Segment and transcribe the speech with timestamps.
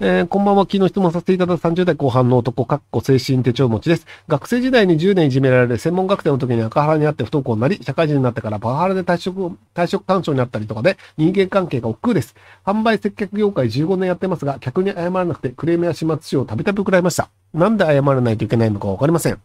[0.00, 0.62] えー、こんばんは。
[0.62, 4.06] 昨日質問させていただいた30代後半の男、かっこ精神手帳持ちです。
[4.28, 12.36] 学生時代に10年いじめられ、専門学生の時に赤原にあって不登校になり、社会人になってからパワハラで退職、退職単調になったりとかで、人間関係が億劫です。
[12.64, 17.28] 販売接客業界15年やってますが、客に謝らなくてクレームや始末書をたびたび送られました。
[17.52, 19.40] なんで謝らないといけないのかわかりません。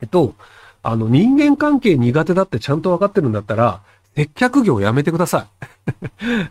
[0.00, 0.32] えっと、
[0.82, 3.82] あの、人間関係苦手だってちゃんとわかってるんだったら、
[4.16, 5.46] 接客業やめてくださ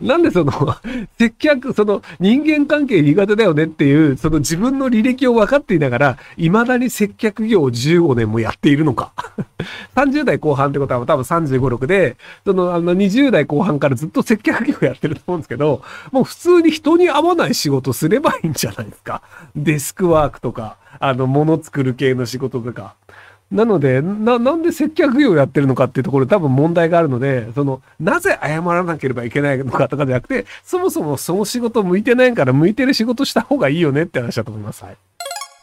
[0.00, 0.52] なんでその、
[1.18, 9.12] 接客、その人間関係苦手だよねっていう、その自分の履歴を分かっていながら、未だに接客業を15年もやっているのか。
[9.96, 19.22] 30代後半ってことは多分35、6で、そのあの20代後半からずっと接客業やってると思うんですけど、もう普通に人に合わない仕事すればいいんじゃないですか。
[19.56, 22.94] デスクワークとか、あの、物作る系の仕事とか。
[23.50, 34.84] なので、な、なんで接客業をやってるのかっていうところで多分問題があるので、その、なぜ謝らなければいけないのかとかじゃなくて、そもそもその仕事向いてないから向いてる仕事した方がいいよねって話だと思います。
[34.84, 34.96] はい。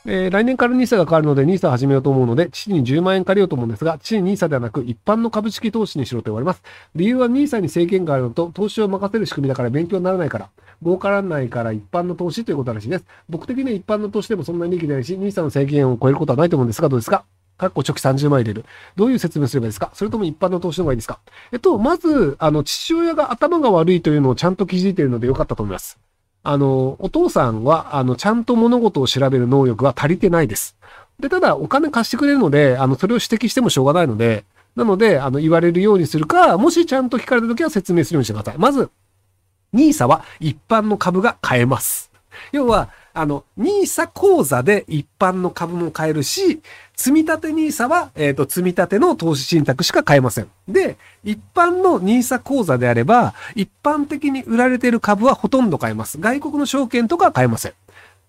[0.06, 6.61] えー、来年から NISA が変わるので NISA を始めようと思うので、父に10万円借りようと思うんですが、父に NISA ではなく一般の株式投資にしろと言われます。
[6.95, 10.50] 理由は NISA に制限があるのと、投資を任せる仕組みだから勉強にならないから、
[10.81, 13.06] 儲からないから一般の投資ということらしいです。
[13.30, 17.23] 僕的には一般の投資でもそんなに利益ないし、NISA の制限を超えることはないと思うんですが、どうですか？
[17.58, 18.66] かっこ直期30万入れる。
[18.96, 19.92] どういう説明すればいいですか？
[19.94, 21.20] それとも一般の投資の方がいいですか？
[21.52, 26.00] えっと、まず、あの、父親が頭が悪いというのをちゃんと気づいているのでよかったと思います。
[26.44, 30.76] あの、お父さんは、あの、ちゃんと物事を調べる能力が足りてないです。
[31.20, 34.44] で、ただ、お金貸してくれるので、あの、それを指摘してもしょうがないので、
[34.76, 38.58] なので、あの、言われるようにするか、もしちゃんと聞かれたときは説明するようにしてください。
[38.58, 38.90] まず、
[39.73, 42.12] NISA は一般の株が買えます。
[42.52, 46.61] 要は、あの、NISA 口座で一般の株も買えるし、
[46.95, 50.47] 積立 NISA は、えっ、ー、と、積立の投資信託しか買えません。
[50.67, 56.20] で、一般の NISA 口座であれば、一般的に売られている株はほとんど買えます。
[56.20, 57.73] 外国の証券とかは買えません。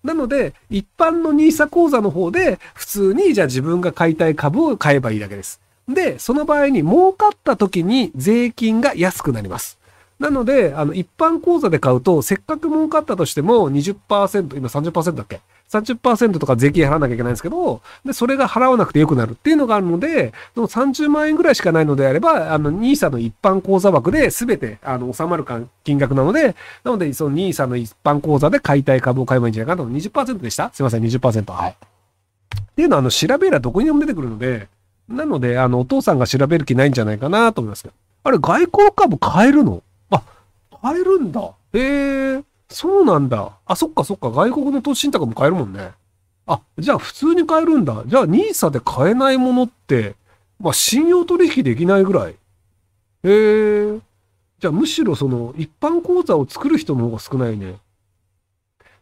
[0.03, 5.59] なので、一般の NISA 口座の方で、普通にじゃあ自分が買いたい株を買えばいいだけです。
[5.87, 9.79] で、その場合に儲かった時に税金が安くなります。
[10.19, 25.45] なので、あの、一般口座で買うと、せっかく儲かったとしても20%、今30%だっけ ?30% とか税金払わなきゃいけないんですけど、で、それが払わなくてよくなるっていうのがあるので、その30万円ぐらいしかないのであれば、あの、NISA の一般口座枠で全て、あの、収まる
[25.83, 26.55] 金額なので、
[26.85, 29.89] なので、その NISA の一般口座で買いたい株を買えばいいんじゃないかと。
[29.89, 30.71] 20%でした？
[30.73, 31.51] すいません、20%。
[31.51, 31.71] はい。
[31.71, 31.75] っ
[32.75, 34.69] ていうのは、あの、調べりゃどこにでも出てくるので、
[35.09, 37.95] なので、あの、お父さんが調べる気ないんじゃないかなと思いますけど。
[38.23, 39.83] あれ、外交株買えるの？
[40.85, 41.41] 買えるんだ。
[41.73, 43.57] へえ、そうなんだ。
[43.65, 44.29] あ、そっかそっか。
[44.29, 45.93] 外国の投資信託も買えるもんね。
[46.45, 48.03] あ、じゃあ普通に買えるんだ。
[48.05, 50.13] じゃあ NISA で買えないものって、
[50.59, 52.33] まあ信用取引できないぐらい。
[52.33, 52.35] へ
[53.23, 53.99] え。
[54.59, 57.77] じゃあむしろその一般口座を作る人の方が少ないね。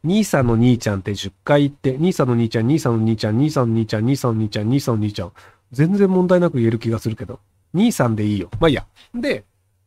[0.05, 5.31] NISA の兄ちゃんって10回言って、NISA の兄ちゃん、NISA の兄ちゃん、NISA の兄ちゃん、NISA の兄ちゃん、NISA の兄ちゃん。
[5.73, 7.39] 全然問題なく言える気がするけど。
[7.73, 8.49] 兄さんでいいよ。
[8.61, 8.85] まあいいや。
[9.13, 9.43] で、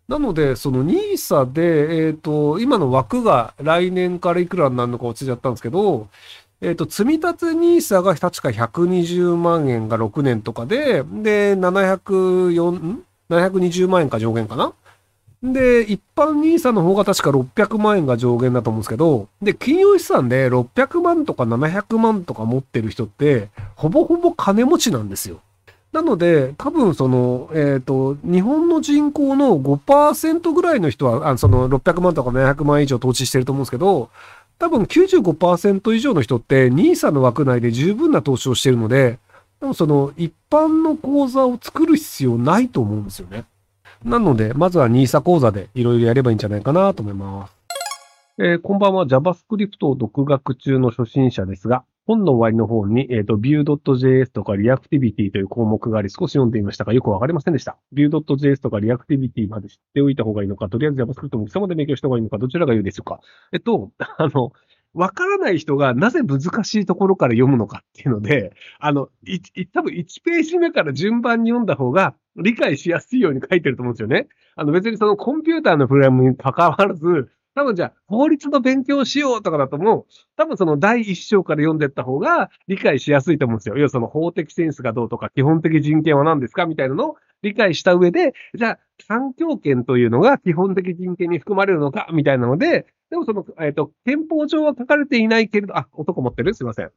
[0.08, 6.08] なので、その NISA で、えっ、ー、と、今の枠が来年からいくらになるのか落ちちゃったんですけど、
[6.60, 14.72] えっ、ー、と、積立 NISA が確か120万円が6年とかで、で、704、ん ?720 万円か上限かな？
[15.42, 25.40] で、一般 NISA の方が確か600万円が上限だと思うんですけど、で、金融資産で600万とか700万とか持ってる人って、ほぼほぼ金持ちなんですよ。
[25.96, 34.10] なので、多分その、えっ、ー、と、日本の人口の5%ぐらいの人は、あその600万とか700万以上投資してると思うんですけど、
[34.58, 39.18] 多分95%以上の人って NISA の枠内で十分な投資をしてるので、
[39.58, 43.46] でもその一般の口座を作る必要ないと思うんですよね。
[44.04, 47.56] なので、まずは NISA 口座でいろいろやればいいんじゃないかなと思います。
[48.38, 57.78] えー、こんばんは JavaScript を独学中の初心者ですが、本の終わりの方に、えっ、ー、と、Vue.js とか Reactivity という項目があり少し読んでみましたが、よくわかりませんでした。
[57.92, 63.20] Vue.js とか Reactivity まで知っておいた方がいいのか、とりあえず JavaScript も基礎まで勉強した方がいいのか、どちらがいいでしょうか。
[63.52, 64.52] えっと、 あの、
[64.94, 74.28] わからない人がなぜ難しいところから読むのかっていうので、あの、い、多分1ページ目から順番に読んだ方が理解しやすいように書いてると思うんですよね。
[74.54, 80.06] あの別にそのコンピューターのプログラムに関わらず、多分じゃあ、法律の勉強しようとかだともう、
[80.36, 83.78] 多分その第一章から読んでった方が理解しやすいと思うんですよ。
[83.78, 96.52] 要はその法的センスがどうとか、基本的人権は何ですかみたいなのを理解した上で、じゃあ、三強権というのが基本的人権に含まれるのかみたいなので、でもその、えっ、ー、と、憲法上は書かれていないけれど、あ、男持ってる？
[96.52, 96.90] すいません。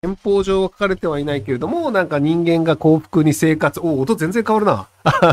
[0.00, 4.88] 憲法上は書かれてはいないけれども、なんか人間が幸福に生活、お、音全然変わるな。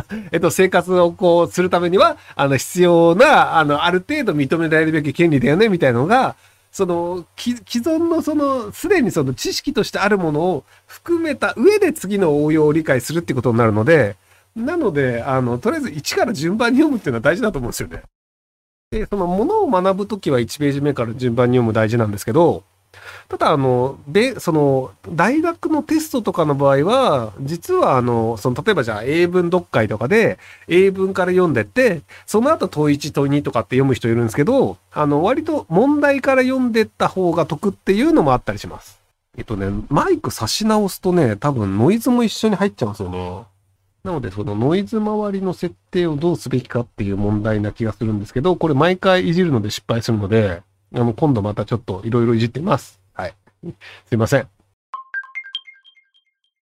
[0.32, 6.36] えっと、生活をこうするためには、あの、必要な、あの、ある程度認められるべき権利だよね、みたいなのが、
[6.72, 14.16] その、既存のその、すでにその知識としてあるものを含めた上で次の応用を理解するってことになるので、
[14.56, 18.02] なので、あの、とりあえず1から順番に読むっていうのは大事だと思うんですよね。
[18.90, 22.64] で、そのものを学ぶときは1ページ目から順番に読む大事なんですけど、
[23.28, 30.38] ただ、あの、で、その、大学のテストとかの場合は、実は、あの、その、例えばじゃあ、英文読解とかで、
[30.68, 39.00] 英文から読んでって、その後、問1、問2とかって読む人いるんですけど、あの、割と問題から読んでった方が得っていうのもあったりします。
[39.38, 43.44] えっとね、マイク差し直すとね、多分ノイズも一緒に入っちゃうんですよね。
[44.06, 50.62] なので、そのノイズ周りの設定をどうすべきかっていう問題な気がするんですけど、これ毎回いじるので失敗するので、
[50.96, 53.02] あの、今度またちょっといろいろいじってみます。
[53.14, 53.36] はい。
[54.08, 54.55] すいません。